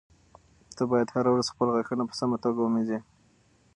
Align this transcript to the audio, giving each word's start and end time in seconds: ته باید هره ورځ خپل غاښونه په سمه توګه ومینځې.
ته 0.75 0.83
باید 0.91 1.13
هره 1.15 1.29
ورځ 1.31 1.47
خپل 1.53 1.67
غاښونه 1.73 2.03
په 2.07 2.15
سمه 2.19 2.37
توګه 2.43 2.59
ومینځې. 2.61 2.99